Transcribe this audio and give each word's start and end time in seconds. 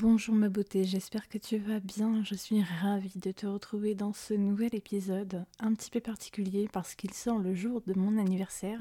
Bonjour 0.00 0.34
ma 0.34 0.48
beauté, 0.48 0.84
j'espère 0.84 1.28
que 1.28 1.36
tu 1.36 1.58
vas 1.58 1.78
bien. 1.78 2.24
Je 2.24 2.34
suis 2.34 2.62
ravie 2.62 3.18
de 3.18 3.32
te 3.32 3.46
retrouver 3.46 3.94
dans 3.94 4.14
ce 4.14 4.32
nouvel 4.32 4.74
épisode 4.74 5.44
un 5.58 5.74
petit 5.74 5.90
peu 5.90 6.00
particulier 6.00 6.70
parce 6.72 6.94
qu'il 6.94 7.12
sort 7.12 7.38
le 7.38 7.54
jour 7.54 7.82
de 7.86 7.92
mon 7.92 8.16
anniversaire. 8.16 8.80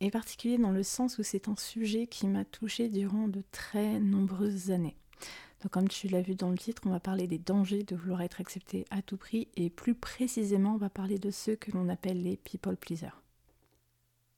Et 0.00 0.10
particulier 0.10 0.56
dans 0.56 0.70
le 0.70 0.82
sens 0.82 1.18
où 1.18 1.22
c'est 1.22 1.46
un 1.46 1.56
sujet 1.56 2.06
qui 2.06 2.26
m'a 2.26 2.46
touchée 2.46 2.88
durant 2.88 3.28
de 3.28 3.42
très 3.52 4.00
nombreuses 4.00 4.70
années. 4.70 4.96
Donc 5.62 5.72
comme 5.72 5.88
tu 5.88 6.08
l'as 6.08 6.22
vu 6.22 6.34
dans 6.34 6.50
le 6.50 6.56
titre, 6.56 6.80
on 6.86 6.90
va 6.90 7.00
parler 7.00 7.26
des 7.26 7.38
dangers 7.38 7.82
de 7.82 7.94
vouloir 7.94 8.22
être 8.22 8.40
accepté 8.40 8.86
à 8.90 9.02
tout 9.02 9.18
prix 9.18 9.48
et 9.56 9.68
plus 9.68 9.94
précisément 9.94 10.76
on 10.76 10.78
va 10.78 10.88
parler 10.88 11.18
de 11.18 11.30
ceux 11.30 11.56
que 11.56 11.70
l'on 11.72 11.90
appelle 11.90 12.22
les 12.22 12.38
people 12.38 12.76
pleasers. 12.76 13.23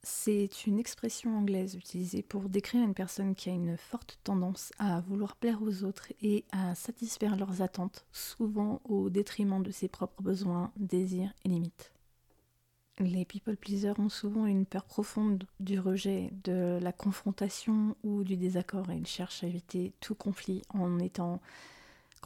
C'est 0.09 0.69
une 0.69 0.79
expression 0.79 1.37
anglaise 1.37 1.75
utilisée 1.75 2.23
pour 2.23 2.49
décrire 2.49 2.85
une 2.85 2.95
personne 2.95 3.35
qui 3.35 3.51
a 3.51 3.53
une 3.53 3.77
forte 3.77 4.21
tendance 4.23 4.73
à 4.79 5.01
vouloir 5.01 5.35
plaire 5.35 5.61
aux 5.61 5.83
autres 5.83 6.13
et 6.23 6.45
à 6.53 6.77
satisfaire 6.77 7.35
leurs 7.37 7.61
attentes, 7.61 8.07
souvent 8.13 8.81
au 8.85 9.11
détriment 9.11 9.65
de 9.65 9.73
ses 9.73 9.89
propres 9.89 10.23
besoins, 10.23 10.71
désirs 10.77 11.33
et 11.45 11.49
limites. 11.49 11.93
Les 13.01 13.25
people 13.25 13.57
pleasers 13.57 13.99
ont 13.99 14.09
souvent 14.09 14.47
une 14.47 14.65
peur 14.65 14.85
profonde 14.85 15.45
du 15.59 15.81
rejet, 15.81 16.31
de 16.45 16.79
la 16.81 16.93
confrontation 16.93 17.97
ou 18.05 18.23
du 18.23 18.37
désaccord 18.37 18.89
et 18.93 18.97
ils 18.97 19.09
cherchent 19.09 19.43
à 19.43 19.49
éviter 19.49 19.93
tout 19.99 20.15
conflit 20.15 20.63
en 20.69 21.01
étant 21.01 21.41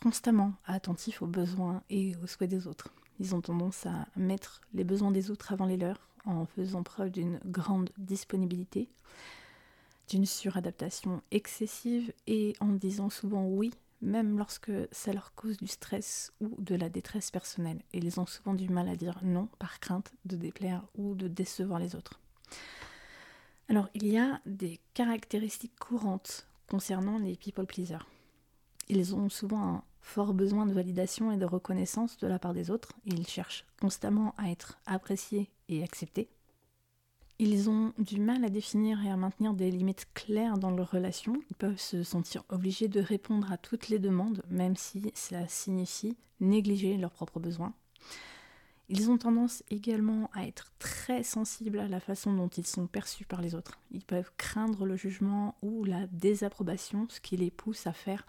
constamment 0.03 0.53
attentifs 0.67 1.23
aux 1.23 1.27
besoins 1.27 1.83
et 1.89 2.15
aux 2.23 2.27
souhaits 2.27 2.51
des 2.51 2.67
autres. 2.67 2.93
Ils 3.21 3.35
ont 3.35 3.43
tendance 3.43 3.87
à 3.87 4.07
mettre 4.17 4.63
les 4.73 4.83
besoins 4.83 5.11
des 5.11 5.31
autres 5.31 5.53
avant 5.53 5.67
les 5.67 5.77
leurs 5.77 6.09
en 6.25 6.47
faisant 6.47 6.83
preuve 6.83 7.11
d'une 7.11 7.39
grande 7.45 7.91
disponibilité, 7.99 8.89
d'une 10.09 10.27
suradaptation 10.27 11.23
excessive 11.31 12.13
et 12.27 12.55
en 12.61 12.69
disant 12.69 13.11
souvent 13.11 13.45
oui, 13.47 13.73
même 14.01 14.39
lorsque 14.39 14.73
ça 14.91 15.13
leur 15.13 15.35
cause 15.35 15.59
du 15.59 15.67
stress 15.67 16.33
ou 16.41 16.57
de 16.59 16.75
la 16.75 16.89
détresse 16.89 17.31
personnelle. 17.31 17.83
Et 17.93 17.99
ils 17.99 18.19
ont 18.19 18.27
souvent 18.27 18.55
du 18.55 18.69
mal 18.69 18.89
à 18.89 18.97
dire 18.97 19.21
non 19.23 19.49
par 19.59 19.81
crainte 19.81 20.13
de 20.25 20.37
déplaire 20.37 20.83
ou 20.97 21.15
de 21.15 21.29
décevoir 21.29 21.79
les 21.79 21.95
autres. 21.95 22.21
Alors, 23.69 23.89
il 23.95 24.09
y 24.09 24.19
a 24.19 24.41
des 24.47 24.81
caractéristiques 24.95 25.79
courantes 25.79 26.47
concernant 26.69 27.19
les 27.19 27.37
people 27.37 27.67
pleasers. 27.67 28.07
Ils 28.89 29.15
ont 29.15 29.29
souvent 29.29 29.63
un 29.63 29.85
fort 30.01 30.35
besoin 30.35 30.67
de 30.67 30.73
validation 30.73 31.33
et 31.33 31.37
de 31.37 31.45
reconnaissance 31.45 32.17
de 32.19 32.27
la 32.27 32.39
part 32.39 32.55
des 32.55 32.71
autres. 32.71 32.93
Ils 33.05 33.27
cherchent 33.27 33.65
constamment 33.81 34.35
à 34.39 34.51
être 34.51 34.79
appréciés 34.87 35.51
et 35.69 35.83
acceptés. 35.83 36.29
Ils 37.39 37.71
ont 37.71 37.95
du 37.97 38.21
mal 38.21 38.45
à 38.45 38.51
définir 38.51 39.03
et 39.03 39.11
à 39.11 39.17
maintenir 39.17 39.55
des 39.55 39.71
limites 39.71 40.07
claires 40.13 40.59
dans 40.59 40.71
leurs 40.71 40.91
relations. 40.91 41.41
Ils 41.49 41.57
peuvent 41.57 41.81
se 41.81 42.03
sentir 42.03 42.45
obligés 42.51 42.89
de 42.89 43.01
répondre 43.01 43.51
à 43.51 43.57
toutes 43.57 43.89
les 43.89 43.99
demandes, 43.99 44.43
même 44.51 44.77
si 44.77 45.11
cela 45.15 45.49
signifie 45.49 46.19
négliger 46.41 46.99
leurs 46.99 47.13
propres 47.13 47.41
besoins. 47.41 47.73
Ils 48.91 49.09
ont 49.09 49.19
tendance 49.19 49.63
également 49.71 50.29
à 50.35 50.47
être 50.47 50.73
très 50.81 51.23
sensibles 51.23 51.79
à 51.79 51.89
la 51.89 52.01
façon 52.01 52.35
dont 52.35 52.49
ils 52.49 52.67
sont 52.67 52.89
perçus 52.89 53.25
par 53.25 53.41
les 53.41 53.55
autres. 53.55 53.79
Ils 53.93 54.05
peuvent 54.05 54.33
craindre 54.37 54.85
le 54.85 54.97
jugement 54.97 55.55
ou 55.63 55.85
la 55.85 56.09
désapprobation, 56.09 57.07
ce 57.09 57.21
qui 57.21 57.37
les 57.37 57.53
pousse 57.53 57.87
à 57.87 57.93
faire 57.93 58.27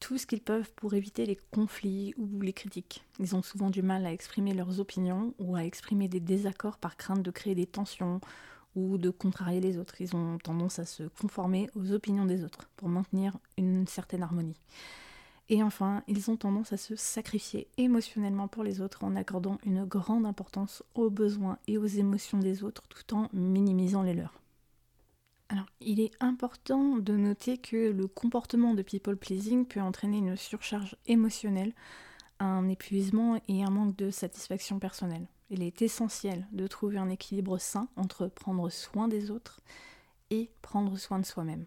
tout 0.00 0.18
ce 0.18 0.26
qu'ils 0.26 0.40
peuvent 0.40 0.72
pour 0.74 0.94
éviter 0.94 1.26
les 1.26 1.38
conflits 1.52 2.14
ou 2.16 2.40
les 2.40 2.52
critiques. 2.52 3.04
Ils 3.20 3.36
ont 3.36 3.42
souvent 3.42 3.70
du 3.70 3.82
mal 3.82 4.06
à 4.06 4.12
exprimer 4.12 4.54
leurs 4.54 4.80
opinions 4.80 5.34
ou 5.38 5.54
à 5.54 5.64
exprimer 5.64 6.08
des 6.08 6.20
désaccords 6.20 6.78
par 6.78 6.96
crainte 6.96 7.22
de 7.22 7.30
créer 7.30 7.54
des 7.54 7.66
tensions 7.66 8.20
ou 8.74 8.98
de 8.98 9.10
contrarier 9.10 9.60
les 9.60 9.78
autres. 9.78 10.00
Ils 10.00 10.16
ont 10.16 10.38
tendance 10.38 10.78
à 10.78 10.84
se 10.84 11.04
conformer 11.20 11.68
aux 11.76 11.92
opinions 11.92 12.24
des 12.24 12.44
autres 12.44 12.68
pour 12.76 12.88
maintenir 12.88 13.36
une 13.58 13.86
certaine 13.86 14.22
harmonie. 14.22 14.56
Et 15.48 15.62
enfin, 15.64 16.04
ils 16.06 16.30
ont 16.30 16.36
tendance 16.36 16.72
à 16.72 16.76
se 16.76 16.94
sacrifier 16.94 17.66
émotionnellement 17.76 18.46
pour 18.46 18.62
les 18.62 18.80
autres 18.80 19.02
en 19.02 19.16
accordant 19.16 19.58
une 19.66 19.84
grande 19.84 20.24
importance 20.24 20.84
aux 20.94 21.10
besoins 21.10 21.58
et 21.66 21.76
aux 21.76 21.86
émotions 21.86 22.38
des 22.38 22.62
autres 22.62 22.84
tout 22.88 23.14
en 23.14 23.28
minimisant 23.32 24.02
les 24.02 24.14
leurs. 24.14 24.40
Alors, 25.52 25.66
il 25.80 25.98
est 25.98 26.12
important 26.20 26.96
de 26.98 27.16
noter 27.16 27.58
que 27.58 27.90
le 27.90 28.06
comportement 28.06 28.72
de 28.72 28.82
people 28.82 29.16
pleasing 29.16 29.66
peut 29.66 29.80
entraîner 29.80 30.18
une 30.18 30.36
surcharge 30.36 30.94
émotionnelle, 31.06 31.74
un 32.38 32.68
épuisement 32.68 33.40
et 33.48 33.64
un 33.64 33.70
manque 33.70 33.96
de 33.96 34.10
satisfaction 34.10 34.78
personnelle. 34.78 35.26
Il 35.50 35.64
est 35.64 35.82
essentiel 35.82 36.46
de 36.52 36.68
trouver 36.68 36.98
un 36.98 37.10
équilibre 37.10 37.58
sain 37.58 37.88
entre 37.96 38.28
prendre 38.28 38.70
soin 38.70 39.08
des 39.08 39.32
autres 39.32 39.60
et 40.30 40.50
prendre 40.62 40.96
soin 40.96 41.18
de 41.18 41.26
soi-même. 41.26 41.66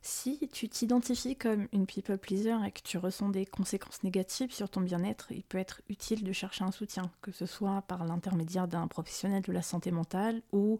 Si 0.00 0.48
tu 0.52 0.68
t'identifies 0.68 1.34
comme 1.34 1.66
une 1.72 1.86
people 1.86 2.18
pleaser 2.18 2.54
et 2.64 2.70
que 2.70 2.82
tu 2.82 2.98
ressens 2.98 3.30
des 3.30 3.46
conséquences 3.46 4.04
négatives 4.04 4.54
sur 4.54 4.70
ton 4.70 4.80
bien-être, 4.80 5.32
il 5.32 5.42
peut 5.42 5.58
être 5.58 5.82
utile 5.88 6.22
de 6.22 6.32
chercher 6.32 6.62
un 6.62 6.70
soutien, 6.70 7.10
que 7.20 7.32
ce 7.32 7.46
soit 7.46 7.82
par 7.88 8.04
l'intermédiaire 8.04 8.68
d'un 8.68 8.86
professionnel 8.86 9.42
de 9.42 9.50
la 9.50 9.62
santé 9.62 9.90
mentale 9.90 10.40
ou 10.52 10.78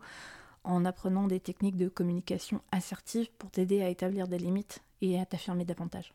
en 0.67 0.85
apprenant 0.85 1.27
des 1.27 1.41
techniques 1.41 1.77
de 1.77 1.89
communication 1.89 2.61
assertive 2.73 3.31
pour 3.39 3.51
t'aider 3.51 3.83
à 3.83 3.89
établir 3.89 4.29
des 4.29 4.39
limites 4.39 4.83
et 5.01 5.19
à 5.19 5.25
t'affirmer 5.25 5.65
davantage. 5.65 6.13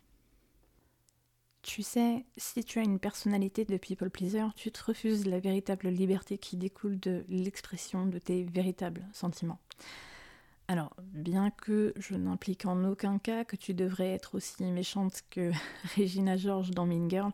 Tu 1.61 1.83
sais, 1.83 2.25
si 2.37 2.63
tu 2.63 2.79
as 2.79 2.83
une 2.83 2.99
personnalité 2.99 3.65
de 3.65 3.77
people 3.77 4.09
pleaser, 4.09 4.45
tu 4.55 4.71
te 4.71 4.83
refuses 4.83 5.27
la 5.27 5.39
véritable 5.39 5.89
liberté 5.89 6.37
qui 6.37 6.57
découle 6.57 6.99
de 6.99 7.23
l'expression 7.29 8.07
de 8.07 8.17
tes 8.17 8.43
véritables 8.43 9.07
sentiments. 9.13 9.59
Alors, 10.67 10.95
bien 11.13 11.51
que 11.51 11.93
je 11.97 12.15
n'implique 12.15 12.65
en 12.65 12.83
aucun 12.85 13.19
cas 13.19 13.43
que 13.43 13.55
tu 13.55 13.73
devrais 13.73 14.13
être 14.13 14.35
aussi 14.35 14.63
méchante 14.63 15.21
que 15.29 15.51
Regina 15.97 16.35
George 16.35 16.71
dans 16.71 16.85
Mean 16.85 17.09
Girl, 17.09 17.31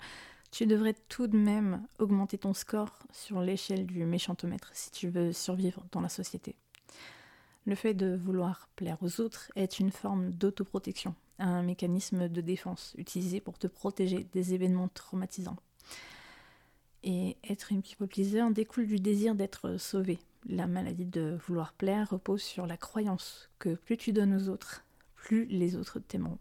tu 0.51 0.65
devrais 0.65 0.95
tout 1.07 1.27
de 1.27 1.37
même 1.37 1.85
augmenter 1.99 2.37
ton 2.37 2.53
score 2.53 2.99
sur 3.11 3.41
l'échelle 3.41 3.85
du 3.85 4.05
méchantomètre 4.05 4.71
si 4.73 4.91
tu 4.91 5.09
veux 5.09 5.31
survivre 5.33 5.83
dans 5.91 6.01
la 6.01 6.09
société. 6.09 6.55
Le 7.67 7.75
fait 7.75 7.93
de 7.93 8.15
vouloir 8.15 8.69
plaire 8.77 8.97
aux 9.01 9.19
autres 9.19 9.51
est 9.57 9.81
une 9.81 9.91
forme 9.91 10.31
d'autoprotection, 10.31 11.13
un 11.37 11.63
mécanisme 11.63 12.29
de 12.29 12.39
défense 12.39 12.95
utilisé 12.97 13.41
pour 13.41 13.59
te 13.59 13.67
protéger 13.67 14.25
des 14.31 14.53
événements 14.53 14.87
traumatisants. 14.87 15.57
Et 17.03 17.35
être 17.43 17.73
une 17.73 17.81
people 17.81 18.07
pleaser 18.07 18.49
découle 18.51 18.87
du 18.87 19.01
désir 19.01 19.35
d'être 19.35 19.75
sauvé. 19.75 20.17
La 20.47 20.65
maladie 20.65 21.05
de 21.05 21.37
vouloir 21.45 21.73
plaire 21.73 22.09
repose 22.09 22.41
sur 22.41 22.67
la 22.67 22.77
croyance 22.77 23.49
que 23.59 23.75
plus 23.75 23.97
tu 23.97 24.13
donnes 24.13 24.33
aux 24.33 24.47
autres, 24.47 24.85
plus 25.17 25.45
les 25.47 25.75
autres 25.75 25.99
t'aimeront. 25.99 26.39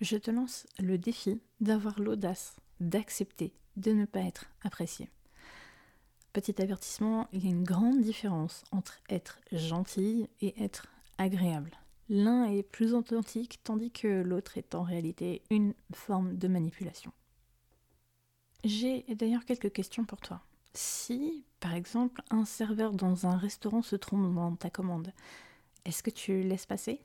Je 0.00 0.16
te 0.16 0.30
lance 0.30 0.68
le 0.78 0.98
défi 0.98 1.40
d'avoir 1.60 1.98
l'audace 1.98 2.54
d'accepter 2.78 3.52
de 3.76 3.90
ne 3.90 4.04
pas 4.04 4.20
être 4.20 4.46
apprécié. 4.62 5.10
Petit 6.32 6.62
avertissement, 6.62 7.28
il 7.32 7.44
y 7.44 7.48
a 7.48 7.50
une 7.50 7.64
grande 7.64 8.00
différence 8.00 8.64
entre 8.72 9.00
être 9.10 9.38
gentil 9.52 10.30
et 10.40 10.62
être 10.62 10.86
agréable. 11.18 11.72
L'un 12.08 12.44
est 12.44 12.62
plus 12.62 12.94
authentique 12.94 13.60
tandis 13.64 13.90
que 13.90 14.22
l'autre 14.22 14.56
est 14.56 14.74
en 14.74 14.82
réalité 14.82 15.42
une 15.50 15.74
forme 15.92 16.38
de 16.38 16.48
manipulation. 16.48 17.12
J'ai 18.64 19.04
d'ailleurs 19.14 19.44
quelques 19.44 19.72
questions 19.72 20.04
pour 20.04 20.20
toi. 20.20 20.40
Si, 20.72 21.44
par 21.60 21.74
exemple, 21.74 22.22
un 22.30 22.46
serveur 22.46 22.92
dans 22.92 23.26
un 23.26 23.36
restaurant 23.36 23.82
se 23.82 23.96
trompe 23.96 24.34
dans 24.34 24.56
ta 24.56 24.70
commande, 24.70 25.12
est-ce 25.84 26.02
que 26.02 26.10
tu 26.10 26.42
laisses 26.42 26.66
passer? 26.66 27.02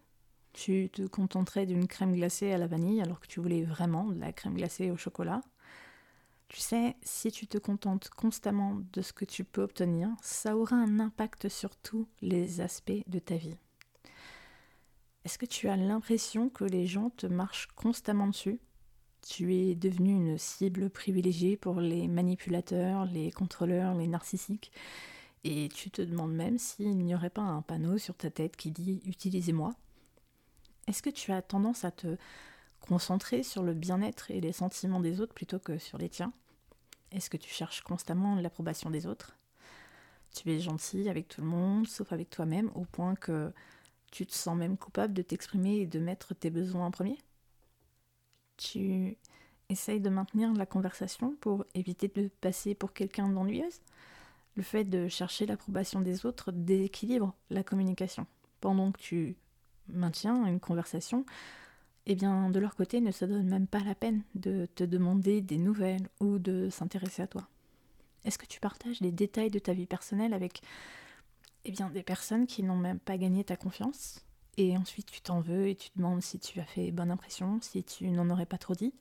Tu 0.54 0.90
te 0.90 1.02
contenterais 1.06 1.66
d'une 1.66 1.88
crème 1.88 2.16
glacée 2.16 2.54
à 2.54 2.58
la 2.58 2.68
vanille 2.68 3.02
alors 3.02 3.20
que 3.20 3.28
tu 3.28 3.42
voulais 3.42 3.64
vraiment 3.64 4.06
de 4.06 4.20
la 4.20 4.32
crème 4.32 4.56
glacée 4.56 4.90
au 4.90 4.96
chocolat? 4.96 5.42
Tu 6.50 6.60
sais, 6.60 6.96
si 7.02 7.32
tu 7.32 7.48
te 7.48 7.58
contentes 7.58 8.10
constamment 8.10 8.80
de 8.94 9.02
ce 9.02 9.14
que 9.14 9.26
tu 9.26 9.44
peux 9.44 9.62
obtenir, 9.62 10.10
ça 10.22 10.56
aura 10.56 10.78
un 10.78 11.00
impact 11.00 11.50
sur 11.50 11.76
tous 11.76 12.08
les 12.22 12.62
aspects 12.62 13.04
de 13.08 13.20
ta 13.20 13.36
vie. 13.36 13.58
Est-ce 15.26 15.38
que 15.38 15.46
tu 15.46 15.68
as 15.68 15.76
l'impression 15.76 16.48
que 16.48 16.64
les 16.64 16.88
gens 16.88 17.10
te 17.10 17.28
marchent 17.28 17.68
constamment 17.76 18.28
dessus? 18.28 18.62
Tu 19.28 19.56
es 19.56 19.76
devenu 19.76 20.12
une 20.12 20.38
cible 20.38 20.90
privilégiée 20.90 21.58
pour 21.58 21.82
les 21.82 22.08
manipulateurs, 22.08 23.06
les 23.06 23.32
contrôleurs, 23.32 23.94
les 23.96 24.08
narcissiques, 24.08 24.72
et 25.44 25.68
tu 25.68 25.92
te 25.92 26.02
demandes 26.02 26.34
même 26.34 26.58
s'il 26.58 26.98
n'y 26.98 27.14
aurait 27.14 27.30
pas 27.30 27.42
un 27.42 27.62
panneau 27.62 27.98
sur 27.98 28.16
ta 28.16 28.30
tête 28.30 28.56
qui 28.56 28.72
dit 28.72 29.02
Utilisez-moi 29.06 29.76
Est-ce 30.88 31.04
que 31.04 31.10
tu 31.10 31.34
as 31.34 31.42
tendance 31.42 31.84
à 31.84 31.92
te 31.92 32.16
concentrer 32.80 33.44
sur 33.44 33.64
le 33.64 33.74
bien-être 33.74 34.32
et 34.32 34.42
les 34.42 34.54
sentiments 34.54 35.00
des 35.00 35.22
autres 35.22 35.34
plutôt 35.34 35.60
que 35.60 35.78
sur 35.78 35.98
les 35.98 36.10
tiens? 36.10 36.34
Est-ce 37.12 37.30
que 37.30 37.38
tu 37.38 37.50
cherches 37.50 37.82
constamment 37.82 38.36
l'approbation 38.36 38.90
des 38.90 39.08
autres? 39.08 39.38
Tu 40.36 40.52
es 40.52 40.60
gentil 40.60 41.10
avec 41.10 41.28
tout 41.28 41.42
le 41.42 41.48
monde, 41.48 41.88
sauf 41.88 42.12
avec 42.12 42.30
toi-même, 42.30 42.70
au 42.76 42.86
point 42.86 43.16
que 43.16 43.54
tu 44.12 44.26
te 44.26 44.34
sens 44.34 44.58
même 44.58 44.78
coupable 44.78 45.14
de 45.14 45.22
t'exprimer 45.22 45.78
et 45.78 45.86
de 45.88 46.00
mettre 46.00 46.34
tes 46.34 46.50
besoins 46.50 46.86
en 46.86 46.92
premier? 46.92 47.18
Tu 48.58 49.18
essayes 49.70 50.02
de 50.02 50.10
maintenir 50.10 50.54
la 50.54 50.66
conversation 50.66 51.36
pour 51.40 51.66
éviter 51.76 52.08
de 52.08 52.30
passer 52.42 52.76
pour 52.76 52.94
quelqu'un 52.94 53.30
d'ennuyeuse? 53.30 53.82
Le 54.56 54.64
fait 54.64 54.86
de 54.86 55.08
chercher 55.08 55.46
l'approbation 55.46 56.02
des 56.02 56.26
autres 56.26 56.52
déséquilibre 56.52 57.36
la 57.50 57.64
communication. 57.64 58.26
Pendant 58.60 58.92
que 58.92 59.00
tu 59.00 59.38
maintiens 59.88 60.46
une 60.46 60.60
conversation, 60.60 61.26
eh 62.10 62.16
bien 62.16 62.50
de 62.50 62.60
leur 62.60 62.76
côté 62.76 63.02
ne 63.02 63.12
se 63.12 63.26
donnent 63.26 63.50
même 63.50 63.68
pas 63.68 63.82
la 63.82 63.94
peine 63.94 64.24
de 64.34 64.66
te 64.76 64.86
demander 64.86 65.42
des 65.42 65.58
nouvelles 65.58 66.08
ou 66.22 66.40
de 66.40 66.70
s'intéresser 66.70 67.22
à 67.22 67.28
toi. 67.28 67.48
Est-ce 68.24 68.38
que 68.38 68.46
tu 68.46 68.62
partages 68.62 69.02
les 69.02 69.12
détails 69.12 69.52
de 69.52 69.60
ta 69.60 69.74
vie 69.74 69.86
personnelle 69.86 70.34
avec 70.34 70.62
eh 71.66 71.72
bien, 71.72 71.90
des 71.90 72.04
personnes 72.04 72.48
qui 72.48 72.64
n'ont 72.64 72.78
même 72.78 73.00
pas 73.00 73.18
gagné 73.18 73.44
ta 73.44 73.58
confiance? 73.58 74.26
Et 74.56 74.78
ensuite 74.78 75.12
tu 75.12 75.20
t'en 75.20 75.42
veux 75.42 75.68
et 75.68 75.76
tu 75.76 75.90
demandes 75.98 76.22
si 76.22 76.40
tu 76.40 76.62
as 76.62 76.66
fait 76.66 76.92
bonne 76.92 77.12
impression, 77.12 77.60
si 77.62 77.84
tu 77.84 78.08
n'en 78.10 78.30
aurais 78.30 78.46
pas 78.46 78.58
trop 78.58 78.74
dit? 78.74 78.94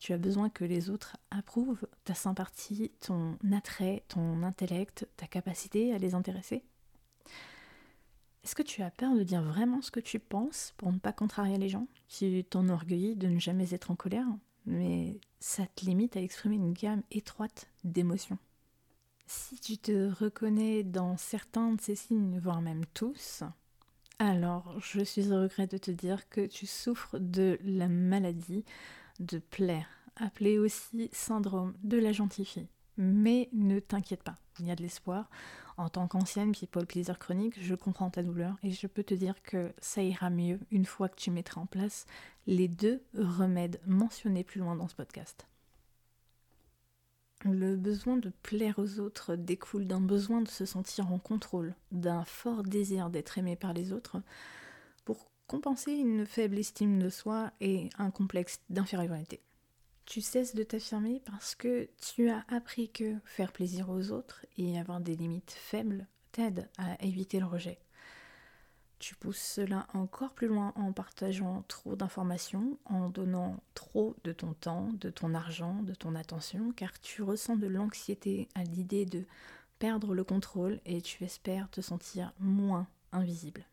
Tu 0.00 0.12
as 0.12 0.18
besoin 0.18 0.50
que 0.50 0.64
les 0.64 0.90
autres 0.90 1.16
approuvent 1.30 1.86
ta 2.04 2.14
sympathie, 2.14 2.90
ton 3.00 3.38
attrait, 3.52 4.02
ton 4.08 4.42
intellect, 4.42 5.08
ta 5.16 5.28
capacité 5.28 5.94
à 5.94 5.98
les 5.98 6.14
intéresser? 6.14 6.64
Est-ce 8.46 8.54
que 8.54 8.62
tu 8.62 8.82
as 8.82 8.92
peur 8.92 9.12
de 9.16 9.24
dire 9.24 9.42
vraiment 9.42 9.82
ce 9.82 9.90
que 9.90 9.98
tu 9.98 10.20
penses 10.20 10.72
pour 10.76 10.92
ne 10.92 11.00
pas 11.00 11.12
contrarier 11.12 11.58
les 11.58 11.68
gens? 11.68 11.88
Tu 12.06 12.44
t'enorgueillis 12.44 13.16
de 13.16 13.26
ne 13.26 13.40
jamais 13.40 13.74
être 13.74 13.90
en 13.90 13.96
colère, 13.96 14.28
mais 14.66 15.18
ça 15.40 15.66
te 15.66 15.84
limite 15.84 16.16
à 16.16 16.22
exprimer 16.22 16.54
une 16.54 16.72
gamme 16.72 17.02
étroite 17.10 17.66
d'émotions. 17.82 18.38
Si 19.26 19.58
tu 19.58 19.78
te 19.78 20.12
reconnais 20.12 20.84
dans 20.84 21.16
certains 21.16 21.72
de 21.72 21.80
ces 21.80 21.96
signes, 21.96 22.38
voire 22.38 22.62
même 22.62 22.86
tous, 22.94 23.42
alors 24.20 24.78
je 24.78 25.00
suis 25.00 25.32
au 25.32 25.42
regret 25.42 25.66
de 25.66 25.78
te 25.78 25.90
dire 25.90 26.28
que 26.28 26.46
tu 26.46 26.68
souffres 26.68 27.18
de 27.18 27.58
la 27.64 27.88
maladie 27.88 28.64
de 29.18 29.40
plaire, 29.40 29.88
appelé 30.14 30.60
aussi 30.60 31.10
syndrome 31.10 31.74
de 31.82 31.98
la 31.98 32.12
gentille 32.12 32.44
fille. 32.44 32.68
Mais 32.96 33.48
ne 33.52 33.80
t'inquiète 33.80 34.22
pas, 34.22 34.36
il 34.58 34.66
y 34.66 34.70
a 34.70 34.76
de 34.76 34.82
l'espoir. 34.82 35.28
En 35.76 35.88
tant 35.88 36.08
qu'ancienne 36.08 36.52
people 36.52 36.86
pleaser 36.86 37.14
chronique, 37.18 37.60
je 37.60 37.74
comprends 37.74 38.10
ta 38.10 38.22
douleur 38.22 38.56
et 38.62 38.70
je 38.70 38.86
peux 38.86 39.04
te 39.04 39.14
dire 39.14 39.42
que 39.42 39.72
ça 39.78 40.02
ira 40.02 40.30
mieux 40.30 40.58
une 40.70 40.86
fois 40.86 41.08
que 41.08 41.16
tu 41.16 41.30
mettras 41.30 41.60
en 41.60 41.66
place 41.66 42.06
les 42.46 42.68
deux 42.68 43.02
remèdes 43.14 43.80
mentionnés 43.86 44.44
plus 44.44 44.60
loin 44.60 44.76
dans 44.76 44.88
ce 44.88 44.94
podcast. 44.94 45.46
Le 47.44 47.76
besoin 47.76 48.16
de 48.16 48.30
plaire 48.42 48.78
aux 48.78 48.98
autres 48.98 49.36
découle 49.36 49.86
d'un 49.86 50.00
besoin 50.00 50.40
de 50.40 50.48
se 50.48 50.64
sentir 50.64 51.12
en 51.12 51.18
contrôle, 51.18 51.74
d'un 51.92 52.24
fort 52.24 52.62
désir 52.62 53.10
d'être 53.10 53.36
aimé 53.36 53.56
par 53.56 53.74
les 53.74 53.92
autres, 53.92 54.22
pour 55.04 55.30
compenser 55.46 55.92
une 55.92 56.24
faible 56.24 56.58
estime 56.58 56.98
de 56.98 57.10
soi 57.10 57.52
et 57.60 57.90
un 57.98 58.10
complexe 58.10 58.60
d'infériorité. 58.70 59.42
Tu 60.06 60.20
cesses 60.20 60.54
de 60.54 60.62
t'affirmer 60.62 61.20
parce 61.26 61.56
que 61.56 61.88
tu 62.00 62.30
as 62.30 62.44
appris 62.48 62.88
que 62.88 63.16
faire 63.24 63.52
plaisir 63.52 63.90
aux 63.90 64.12
autres 64.12 64.46
et 64.56 64.78
avoir 64.78 65.00
des 65.00 65.16
limites 65.16 65.50
faibles 65.50 66.06
t'aide 66.30 66.68
à 66.78 67.02
éviter 67.04 67.40
le 67.40 67.46
rejet. 67.46 67.80
Tu 69.00 69.16
pousses 69.16 69.42
cela 69.42 69.86
encore 69.94 70.32
plus 70.32 70.46
loin 70.46 70.72
en 70.76 70.92
partageant 70.92 71.64
trop 71.68 71.96
d'informations, 71.96 72.78
en 72.84 73.10
donnant 73.10 73.60
trop 73.74 74.14
de 74.22 74.32
ton 74.32 74.54
temps, 74.54 74.88
de 74.92 75.10
ton 75.10 75.34
argent, 75.34 75.82
de 75.82 75.94
ton 75.94 76.14
attention, 76.14 76.72
car 76.72 76.98
tu 77.00 77.22
ressens 77.22 77.56
de 77.56 77.66
l'anxiété 77.66 78.48
à 78.54 78.62
l'idée 78.62 79.06
de 79.06 79.24
perdre 79.80 80.14
le 80.14 80.24
contrôle 80.24 80.80
et 80.86 81.02
tu 81.02 81.24
espères 81.24 81.68
te 81.68 81.80
sentir 81.80 82.32
moins 82.38 82.86
invisible. 83.12 83.66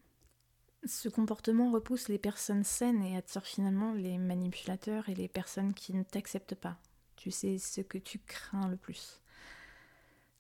Ce 0.85 1.07
comportement 1.07 1.71
repousse 1.71 2.09
les 2.09 2.17
personnes 2.17 2.65
saines 2.65 3.03
et 3.03 3.15
attire 3.15 3.45
finalement 3.45 3.93
les 3.93 4.17
manipulateurs 4.17 5.07
et 5.07 5.15
les 5.15 5.29
personnes 5.29 5.73
qui 5.73 5.93
ne 5.93 6.03
t'acceptent 6.03 6.55
pas. 6.55 6.77
Tu 7.15 7.31
sais 7.31 7.57
ce 7.57 7.79
que 7.79 7.97
tu 7.97 8.19
crains 8.19 8.67
le 8.67 8.75
plus. 8.75 9.21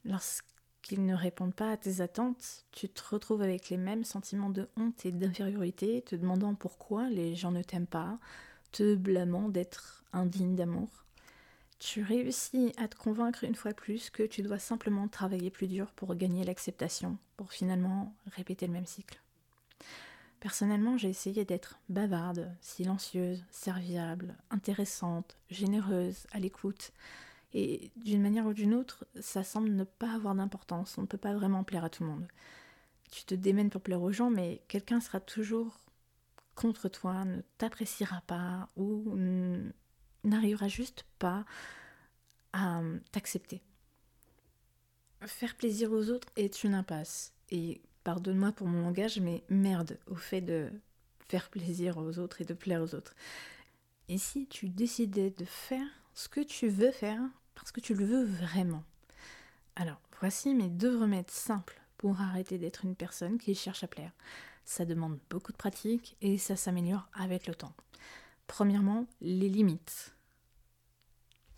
Lorsqu'ils 0.03 1.05
ne 1.05 1.15
répondent 1.15 1.55
pas 1.55 1.71
à 1.71 1.77
tes 1.77 2.01
attentes, 2.01 2.65
tu 2.73 2.89
te 2.89 3.01
retrouves 3.09 3.41
avec 3.41 3.69
les 3.69 3.77
mêmes 3.77 4.03
sentiments 4.03 4.49
de 4.49 4.67
honte 4.75 5.05
et 5.05 5.13
d'infériorité, 5.13 6.01
te 6.01 6.17
demandant 6.17 6.55
pourquoi 6.55 7.09
les 7.09 7.35
gens 7.35 7.51
ne 7.51 7.63
t'aiment 7.63 7.87
pas, 7.87 8.19
te 8.73 8.95
blâmant 8.95 9.47
d'être 9.47 10.03
indigne 10.11 10.55
d'amour. 10.55 10.89
Tu 11.79 12.03
réussis 12.03 12.73
à 12.75 12.89
te 12.89 12.97
convaincre 12.97 13.45
une 13.45 13.55
fois 13.55 13.73
plus 13.73 14.09
que 14.09 14.23
tu 14.23 14.41
dois 14.41 14.59
simplement 14.59 15.07
travailler 15.07 15.51
plus 15.51 15.67
dur 15.67 15.91
pour 15.93 16.15
gagner 16.15 16.43
l'acceptation, 16.43 17.17
pour 17.37 17.53
finalement 17.53 18.13
répéter 18.35 18.67
le 18.67 18.73
même 18.73 18.85
cycle. 18.85 19.21
Personnellement, 20.43 20.97
j'ai 20.97 21.07
essayé 21.07 21.45
d'être 21.45 21.79
bavarde, 21.87 22.51
silencieuse, 22.59 23.45
serviable, 23.49 24.35
intéressante, 24.49 25.37
généreuse, 25.49 26.27
à 26.33 26.39
l'écoute. 26.39 26.91
Et 27.53 27.91
d'une 27.95 28.21
manière 28.21 28.45
ou 28.45 28.51
d'une 28.51 28.73
autre, 28.73 29.07
ça 29.21 29.45
semble 29.45 29.69
ne 29.69 29.85
pas 29.85 30.11
avoir 30.11 30.35
d'importance. 30.35 30.97
On 30.97 31.03
ne 31.03 31.07
peut 31.07 31.17
pas 31.17 31.33
vraiment 31.33 31.63
plaire 31.63 31.85
à 31.85 31.89
tout 31.89 32.03
le 32.03 32.09
monde. 32.09 32.27
Tu 33.09 33.23
te 33.23 33.35
démènes 33.35 33.69
pour 33.69 33.79
plaire 33.79 34.01
aux 34.01 34.11
gens, 34.11 34.29
mais 34.29 34.61
quelqu'un 34.67 34.99
sera 34.99 35.21
toujours 35.21 35.79
contre 36.55 36.89
toi, 36.89 37.23
ne 37.23 37.39
t'appréciera 37.57 38.19
pas 38.27 38.67
ou 38.75 39.15
n'arrivera 40.25 40.67
juste 40.67 41.05
pas 41.19 41.45
à 42.51 42.81
t'accepter. 43.13 43.61
Faire 45.21 45.55
plaisir 45.55 45.93
aux 45.93 46.09
autres 46.09 46.27
est 46.35 46.65
une 46.65 46.73
impasse. 46.73 47.31
Pardonne-moi 48.03 48.51
pour 48.51 48.67
mon 48.67 48.81
langage, 48.81 49.19
mais 49.19 49.43
merde 49.49 49.97
au 50.07 50.15
fait 50.15 50.41
de 50.41 50.69
faire 51.29 51.49
plaisir 51.49 51.97
aux 51.97 52.19
autres 52.19 52.41
et 52.41 52.45
de 52.45 52.53
plaire 52.53 52.81
aux 52.81 52.95
autres. 52.95 53.15
Et 54.09 54.17
si 54.17 54.47
tu 54.47 54.69
décidais 54.69 55.31
de 55.31 55.45
faire 55.45 55.87
ce 56.13 56.27
que 56.27 56.41
tu 56.41 56.67
veux 56.67 56.91
faire 56.91 57.21
parce 57.55 57.71
que 57.71 57.79
tu 57.79 57.93
le 57.93 58.05
veux 58.05 58.23
vraiment? 58.23 58.83
Alors, 59.75 59.99
voici 60.19 60.53
mes 60.53 60.69
deux 60.69 60.97
remèdes 60.97 61.31
simples 61.31 61.81
pour 61.97 62.19
arrêter 62.19 62.57
d'être 62.57 62.85
une 62.85 62.95
personne 62.95 63.37
qui 63.37 63.55
cherche 63.55 63.83
à 63.83 63.87
plaire. 63.87 64.11
Ça 64.65 64.85
demande 64.85 65.17
beaucoup 65.29 65.51
de 65.51 65.57
pratique 65.57 66.15
et 66.21 66.37
ça 66.37 66.55
s'améliore 66.55 67.07
avec 67.13 67.47
le 67.47 67.55
temps. 67.55 67.73
Premièrement, 68.47 69.07
les 69.21 69.49
limites. 69.49 70.15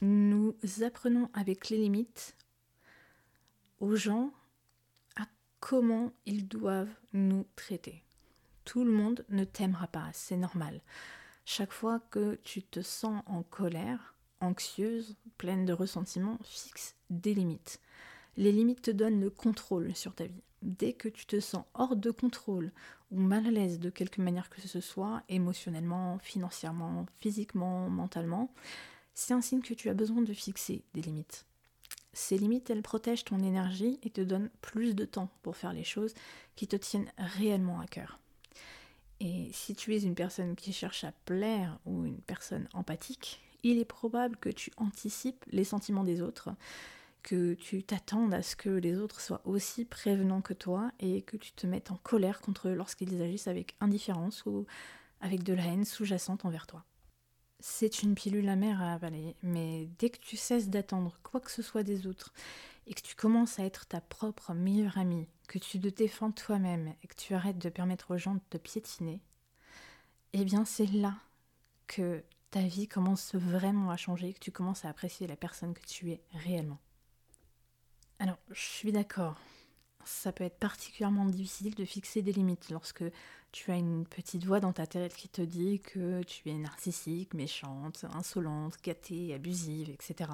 Nous 0.01 0.55
apprenons 0.83 1.29
avec 1.33 1.69
les 1.69 1.77
limites 1.77 2.35
aux 3.79 3.95
gens 3.95 4.31
comment 5.65 6.13
ils 6.27 6.47
doivent 6.47 6.93
nous 7.13 7.47
traiter. 7.55 8.03
Tout 8.65 8.83
le 8.83 8.91
monde 8.91 9.25
ne 9.29 9.43
t'aimera 9.43 9.87
pas, 9.87 10.11
c'est 10.13 10.37
normal. 10.37 10.79
Chaque 11.43 11.71
fois 11.71 11.99
que 12.11 12.35
tu 12.43 12.61
te 12.61 12.83
sens 12.83 13.23
en 13.25 13.41
colère, 13.41 14.13
anxieuse, 14.41 15.15
pleine 15.39 15.65
de 15.65 15.73
ressentiments, 15.73 16.37
fixe 16.43 16.93
des 17.09 17.33
limites. 17.33 17.81
Les 18.37 18.51
limites 18.51 18.83
te 18.83 18.91
donnent 18.91 19.19
le 19.19 19.31
contrôle 19.31 19.95
sur 19.95 20.13
ta 20.13 20.27
vie. 20.27 20.43
Dès 20.61 20.93
que 20.93 21.09
tu 21.09 21.25
te 21.25 21.39
sens 21.39 21.65
hors 21.73 21.95
de 21.95 22.11
contrôle 22.11 22.71
ou 23.09 23.19
mal 23.19 23.47
à 23.47 23.49
l'aise 23.49 23.79
de 23.79 23.89
quelque 23.89 24.21
manière 24.21 24.51
que 24.51 24.61
ce 24.61 24.81
soit, 24.81 25.23
émotionnellement, 25.29 26.19
financièrement, 26.19 27.07
physiquement, 27.19 27.89
mentalement, 27.89 28.53
c'est 29.15 29.33
un 29.33 29.41
signe 29.41 29.63
que 29.63 29.73
tu 29.73 29.89
as 29.89 29.95
besoin 29.95 30.21
de 30.21 30.33
fixer 30.33 30.83
des 30.93 31.01
limites. 31.01 31.47
Ces 32.15 32.37
limites, 32.37 32.69
elles 32.69 32.81
protègent 32.81 33.25
ton 33.25 33.39
énergie 33.39 33.99
et 34.01 34.09
te 34.09 34.21
donnent 34.21 34.49
plus 34.61 34.95
de 34.95 35.03
temps 35.03 35.29
pour 35.43 35.57
faire 35.57 35.73
les 35.73 35.83
choses 35.83 36.13
qui 36.55 36.65
te 36.65 36.77
tiennent 36.77 37.11
réellement 37.17 37.81
à 37.81 37.87
cœur. 37.87 38.19
Et 39.19 39.49
si 39.51 39.75
tu 39.75 39.93
es 39.93 39.99
une 39.99 40.15
personne 40.15 40.55
qui 40.55 40.71
cherche 40.71 41.03
à 41.03 41.11
plaire 41.25 41.77
ou 41.85 42.05
une 42.05 42.21
personne 42.21 42.69
empathique, 42.73 43.41
il 43.63 43.79
est 43.79 43.85
probable 43.85 44.37
que 44.37 44.47
tu 44.47 44.71
anticipes 44.77 45.43
les 45.51 45.65
sentiments 45.65 46.05
des 46.05 46.21
autres, 46.21 46.51
que 47.21 47.53
tu 47.53 47.83
t'attendes 47.83 48.33
à 48.33 48.41
ce 48.41 48.55
que 48.55 48.69
les 48.69 48.97
autres 48.97 49.19
soient 49.19 49.41
aussi 49.43 49.83
prévenants 49.83 50.41
que 50.41 50.53
toi 50.53 50.91
et 51.01 51.21
que 51.21 51.35
tu 51.35 51.51
te 51.51 51.67
mettes 51.67 51.91
en 51.91 51.97
colère 51.97 52.39
contre 52.39 52.69
eux 52.69 52.75
lorsqu'ils 52.75 53.21
agissent 53.21 53.49
avec 53.49 53.75
indifférence 53.81 54.45
ou 54.45 54.65
avec 55.19 55.43
de 55.43 55.53
la 55.53 55.65
haine 55.65 55.83
sous-jacente 55.83 56.45
envers 56.45 56.65
toi. 56.65 56.85
C'est 57.59 58.03
une 58.03 58.15
pilule 58.15 58.49
amère 58.49 58.81
à 58.81 58.93
avaler, 58.93 59.35
mais 59.41 59.87
dès 59.97 60.09
que 60.09 60.19
tu 60.19 60.37
cesses 60.37 60.69
d'attendre 60.69 61.17
quoi 61.23 61.39
que 61.39 61.51
ce 61.51 61.61
soit 61.61 61.83
des 61.83 62.05
autres 62.05 62.33
et 62.87 62.93
que 62.93 63.01
tu 63.01 63.15
commences 63.15 63.59
à 63.59 63.63
être 63.63 63.87
ta 63.87 64.01
propre 64.01 64.53
meilleure 64.53 64.97
amie, 64.97 65.27
que 65.47 65.57
tu 65.57 65.79
te 65.79 65.87
défends 65.87 66.31
toi-même 66.31 66.93
et 67.03 67.07
que 67.07 67.15
tu 67.15 67.33
arrêtes 67.33 67.57
de 67.57 67.69
permettre 67.69 68.13
aux 68.13 68.17
gens 68.17 68.35
de 68.35 68.41
te 68.49 68.57
piétiner, 68.57 69.21
eh 70.33 70.43
bien 70.43 70.65
c'est 70.65 70.91
là 70.91 71.15
que 71.87 72.23
ta 72.51 72.61
vie 72.61 72.87
commence 72.87 73.35
vraiment 73.35 73.89
à 73.89 73.97
changer, 73.97 74.33
que 74.33 74.39
tu 74.39 74.51
commences 74.51 74.85
à 74.85 74.89
apprécier 74.89 75.27
la 75.27 75.35
personne 75.35 75.73
que 75.73 75.85
tu 75.85 76.11
es 76.11 76.21
réellement. 76.33 76.79
Alors, 78.19 78.37
je 78.49 78.61
suis 78.61 78.91
d'accord, 78.91 79.35
ça 80.05 80.31
peut 80.31 80.43
être 80.43 80.59
particulièrement 80.59 81.25
difficile 81.25 81.75
de 81.75 81.85
fixer 81.85 82.21
des 82.21 82.31
limites 82.31 82.69
lorsque 82.69 83.03
tu 83.51 83.71
as 83.71 83.75
une 83.77 84.05
petite 84.05 84.45
voix 84.45 84.59
dans 84.59 84.73
ta 84.73 84.85
tête 84.85 85.15
qui 85.15 85.29
te 85.29 85.41
dit 85.41 85.79
que 85.79 86.23
tu 86.23 86.49
es 86.49 86.57
narcissique, 86.57 87.33
méchante, 87.33 88.05
insolente, 88.13 88.75
gâtée, 88.83 89.33
abusive, 89.33 89.89
etc. 89.89 90.31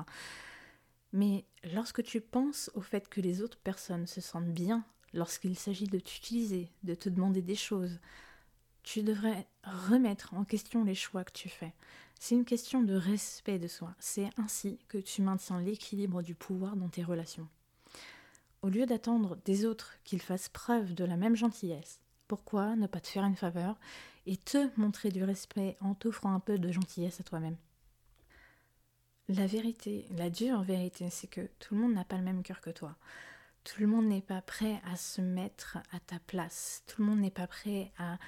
Mais 1.14 1.46
lorsque 1.74 2.04
tu 2.04 2.22
penses 2.22 2.72
au 2.74 2.82
fait 2.82 3.10
que 3.10 3.22
les 3.22 3.42
autres 3.42 3.60
personnes 3.60 4.08
se 4.08 4.22
sentent 4.22 4.54
bien 4.54 4.84
lorsqu'il 5.14 5.58
s'agit 5.58 5.88
de 5.88 6.00
t'utiliser, 6.00 6.72
de 6.84 6.96
te 6.96 7.10
demander 7.10 7.42
des 7.42 7.56
choses, 7.56 8.00
tu 8.84 9.04
devrais 9.04 9.48
remettre 9.64 10.34
en 10.34 10.44
question 10.44 10.84
les 10.84 10.96
choix 10.96 11.24
que 11.24 11.34
tu 11.34 11.50
fais. 11.50 11.74
C'est 12.20 12.36
une 12.36 12.46
question 12.46 12.82
de 12.82 12.96
respect 12.96 13.60
de 13.60 13.68
soi. 13.68 13.94
C'est 14.00 14.30
ainsi 14.38 14.80
que 14.88 14.98
tu 14.98 15.22
maintiens 15.22 15.60
l'équilibre 15.60 16.22
du 16.22 16.36
pouvoir 16.36 16.76
dans 16.76 16.90
tes 16.90 17.04
relations. 17.04 17.48
Au 18.64 18.70
lieu 18.70 18.86
d'attendre 18.86 19.38
des 19.44 19.66
autres 19.66 19.96
qu'ils 20.04 20.22
fassent 20.22 20.50
preuve 20.50 20.94
de 20.94 21.04
la 21.04 21.18
même 21.18 21.36
gentillesse, 21.36 22.00
pourquoi 22.28 22.76
ne 22.76 22.86
pas 22.86 23.00
te 23.00 23.08
faire 23.08 23.24
une 23.24 23.36
faveur 23.36 23.80
et 24.28 24.38
te 24.38 24.70
montrer 24.80 25.10
du 25.10 25.24
respect 25.24 25.78
en 25.82 25.96
t'offrant 25.96 26.36
un 26.36 26.40
peu 26.40 26.60
de 26.60 26.72
gentillesse 26.72 27.20
à 27.20 27.24
toi-même? 27.24 27.58
La 29.30 29.48
vérité, 29.48 30.06
la 30.12 30.30
dure 30.30 30.62
vérité, 30.62 31.10
c'est 31.10 31.26
que 31.26 31.50
tout 31.58 31.74
le 31.74 31.82
monde 31.82 31.94
n'a 31.94 32.06
pas 32.06 32.18
le 32.18 32.24
même 32.24 32.44
cœur 32.44 32.62
que 32.62 32.70
toi. 32.70 32.96
Tout 33.64 33.82
le 33.82 33.88
monde 33.88 34.06
n'est 34.06 34.22
pas 34.22 34.42
prêt 34.44 34.80
à 34.92 34.96
se 34.96 35.22
mettre 35.22 35.78
à 35.92 36.00
ta 36.00 36.20
place. 36.20 36.84
Tout 36.86 37.02
le 37.02 37.08
monde 37.08 37.20
n'est 37.20 37.32
pas 37.32 37.48
prêt 37.48 37.92
à 37.98 38.20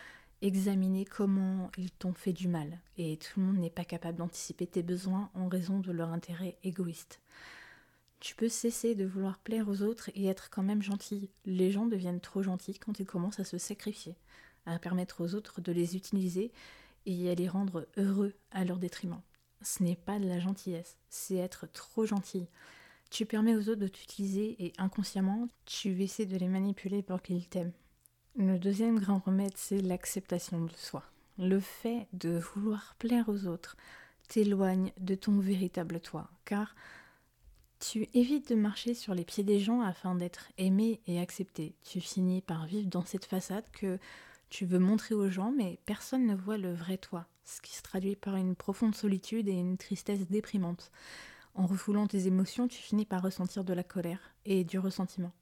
examiner 0.41 1.05
comment 1.05 1.69
ils 1.77 1.91
t'ont 1.91 2.13
fait 2.13 2.33
du 2.33 2.47
mal. 2.47 2.79
Et 2.97 3.17
tout 3.17 3.39
le 3.39 3.45
monde 3.45 3.57
n'est 3.59 3.69
pas 3.69 3.85
capable 3.85 4.17
d'anticiper 4.17 4.65
tes 4.65 4.81
besoins 4.81 5.29
en 5.35 5.47
raison 5.47 5.79
de 5.79 5.91
leur 5.91 6.09
intérêt 6.09 6.57
égoïste. 6.63 7.21
Tu 8.23 8.35
peux 8.35 8.47
cesser 8.47 8.95
de 8.95 9.03
vouloir 9.03 9.37
plaire 9.37 9.67
aux 9.67 9.81
autres 9.81 10.09
et 10.15 10.27
être 10.27 10.49
quand 10.49 10.63
même 10.63 10.81
gentil. 10.81 11.29
Les 11.43 11.71
gens 11.71 11.87
deviennent 11.87 12.21
trop 12.21 12.41
gentils 12.41 12.79
quand 12.79 12.97
ils 13.01 13.05
commencent 13.05 13.41
à 13.41 13.43
se 13.43 13.57
sacrifier, 13.57 14.15
à 14.65 14.79
permettre 14.79 15.19
aux 15.19 15.35
autres 15.35 15.59
de 15.59 15.73
les 15.73 15.97
utiliser 15.97 16.53
et 17.05 17.29
à 17.29 17.35
les 17.35 17.49
rendre 17.49 17.85
heureux 17.97 18.33
à 18.51 18.63
leur 18.63 18.77
détriment. 18.77 19.19
Ce 19.61 19.83
n'est 19.83 19.97
pas 19.97 20.19
de 20.19 20.27
la 20.29 20.39
gentillesse, 20.39 20.95
c'est 21.09 21.35
être 21.35 21.67
trop 21.69 22.05
gentil. 22.05 22.47
Tu 23.11 23.25
permets 23.25 23.57
aux 23.57 23.67
autres 23.67 23.81
de 23.81 23.89
t'utiliser 23.89 24.55
et 24.57 24.71
inconsciemment, 24.77 25.49
tu 25.65 26.01
essaies 26.01 26.25
de 26.25 26.37
les 26.37 26.47
manipuler 26.47 27.03
pour 27.03 27.21
qu'ils 27.21 27.49
t'aiment. 27.49 27.73
Le 28.37 28.57
deuxième 28.57 29.01
grand 29.01 29.19
remède, 29.19 29.57
c'est 29.57 29.81
l'acceptation 29.81 30.63
de 30.63 30.71
soi. 30.71 31.03
Le 31.37 31.59
fait 31.59 32.07
de 32.13 32.39
vouloir 32.39 32.95
plaire 32.99 33.27
aux 33.27 33.47
autres 33.47 33.75
t'éloigne 34.29 34.93
de 34.97 35.15
ton 35.15 35.39
véritable 35.39 35.99
toi, 35.99 36.29
car 36.45 36.73
tu 37.83 38.07
évites 38.13 38.49
de 38.49 38.55
marcher 38.55 38.93
sur 38.93 39.13
les 39.13 39.25
pieds 39.25 39.43
des 39.43 39.59
gens 39.59 39.81
afin 39.81 40.15
d'être 40.15 40.47
aimé 40.57 41.01
et 41.05 41.19
accepté. 41.19 41.75
Tu 41.83 41.99
finis 41.99 42.41
par 42.41 42.65
vivre 42.65 42.87
dans 42.87 43.03
cette 43.03 43.25
façade 43.25 43.69
que 43.73 43.99
tu 44.49 44.65
veux 44.65 44.79
montrer 44.79 45.15
aux 45.15 45.29
gens, 45.29 45.51
mais 45.51 45.79
personne 45.85 46.25
ne 46.25 46.35
voit 46.35 46.57
le 46.57 46.73
vrai 46.73 46.97
toi, 46.97 47.27
ce 47.43 47.59
qui 47.59 47.75
se 47.75 47.81
traduit 47.81 48.15
par 48.15 48.37
une 48.37 48.55
profonde 48.55 48.95
solitude 48.95 49.49
et 49.49 49.53
une 49.53 49.77
tristesse 49.77 50.29
déprimante. 50.29 50.91
En 51.55 51.65
refoulant 51.65 52.07
tes 52.07 52.25
émotions, 52.27 52.69
tu 52.69 52.81
finis 52.81 53.05
par 53.05 53.21
ressentir 53.21 53.65
de 53.65 53.73
la 53.73 53.83
colère 53.83 54.33
et 54.45 54.63
du 54.63 54.79
ressentiment. 54.79 55.33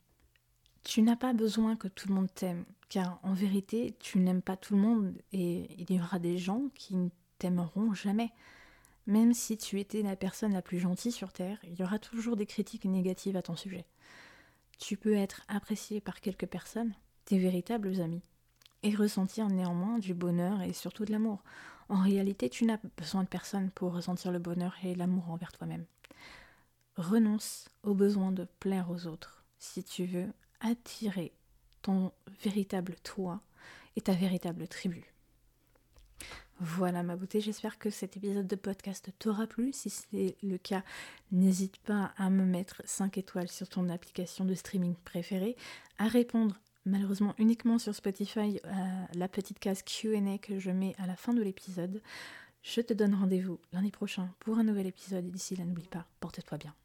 Tu 0.83 1.03
n'as 1.03 1.15
pas 1.15 1.33
besoin 1.33 1.75
que 1.75 1.89
tout 1.89 2.07
le 2.07 2.15
monde 2.15 2.33
t'aime, 2.33 2.65
car 2.89 3.19
en 3.21 3.33
vérité, 3.33 3.95
tu 3.99 4.17
n'aimes 4.17 4.41
pas 4.41 4.57
tout 4.57 4.73
le 4.73 4.81
monde 4.81 5.13
et 5.31 5.67
il 5.77 5.95
y 5.95 6.01
aura 6.01 6.17
des 6.17 6.39
gens 6.39 6.63
qui 6.73 6.95
ne 6.95 7.09
t'aimeront 7.37 7.93
jamais. 7.93 8.31
Même 9.07 9.33
si 9.33 9.57
tu 9.57 9.79
étais 9.79 10.01
la 10.01 10.15
personne 10.15 10.53
la 10.53 10.61
plus 10.61 10.79
gentille 10.79 11.11
sur 11.11 11.33
Terre, 11.33 11.59
il 11.63 11.79
y 11.79 11.83
aura 11.83 11.99
toujours 11.99 12.35
des 12.35 12.45
critiques 12.45 12.85
négatives 12.85 13.35
à 13.35 13.41
ton 13.41 13.55
sujet. 13.55 13.85
Tu 14.77 14.97
peux 14.97 15.15
être 15.15 15.41
apprécié 15.47 16.01
par 16.01 16.21
quelques 16.21 16.45
personnes, 16.45 16.93
tes 17.25 17.39
véritables 17.39 18.01
amis, 18.01 18.21
et 18.83 18.95
ressentir 18.95 19.47
néanmoins 19.47 19.99
du 19.99 20.13
bonheur 20.13 20.61
et 20.61 20.73
surtout 20.73 21.05
de 21.05 21.11
l'amour. 21.11 21.43
En 21.89 22.01
réalité, 22.01 22.49
tu 22.49 22.65
n'as 22.65 22.79
besoin 22.97 23.23
de 23.23 23.27
personne 23.27 23.69
pour 23.71 23.93
ressentir 23.93 24.31
le 24.31 24.39
bonheur 24.39 24.75
et 24.83 24.95
l'amour 24.95 25.29
envers 25.29 25.51
toi-même. 25.51 25.85
Renonce 26.95 27.69
au 27.83 27.93
besoin 27.93 28.31
de 28.31 28.47
plaire 28.59 28.89
aux 28.89 29.07
autres 29.07 29.43
si 29.59 29.83
tu 29.83 30.05
veux 30.05 30.27
attirer 30.59 31.33
ton 31.81 32.11
véritable 32.43 32.95
toi 33.03 33.41
et 33.95 34.01
ta 34.01 34.13
véritable 34.13 34.67
tribu. 34.67 35.10
Voilà 36.63 37.01
ma 37.01 37.15
beauté, 37.15 37.41
j'espère 37.41 37.79
que 37.79 37.89
cet 37.89 38.17
épisode 38.17 38.45
de 38.45 38.55
podcast 38.55 39.09
t'aura 39.17 39.47
plu. 39.47 39.73
Si 39.73 39.89
c'est 39.89 40.37
le 40.43 40.59
cas, 40.59 40.83
n'hésite 41.31 41.79
pas 41.79 42.13
à 42.17 42.29
me 42.29 42.45
mettre 42.45 42.83
5 42.85 43.17
étoiles 43.17 43.47
sur 43.47 43.67
ton 43.67 43.89
application 43.89 44.45
de 44.45 44.53
streaming 44.53 44.93
préférée, 45.03 45.55
à 45.97 46.07
répondre 46.07 46.59
malheureusement 46.85 47.33
uniquement 47.39 47.79
sur 47.79 47.95
Spotify 47.95 48.59
à 48.65 49.07
la 49.15 49.27
petite 49.27 49.57
case 49.57 49.81
QA 49.81 50.37
que 50.37 50.59
je 50.59 50.69
mets 50.69 50.93
à 50.99 51.07
la 51.07 51.15
fin 51.15 51.33
de 51.33 51.41
l'épisode. 51.41 51.99
Je 52.61 52.81
te 52.81 52.93
donne 52.93 53.15
rendez-vous 53.15 53.59
lundi 53.73 53.89
prochain 53.89 54.29
pour 54.39 54.59
un 54.59 54.63
nouvel 54.63 54.85
épisode 54.85 55.25
et 55.25 55.31
d'ici 55.31 55.55
là 55.55 55.65
n'oublie 55.65 55.89
pas, 55.89 56.05
porte-toi 56.19 56.59
bien. 56.59 56.75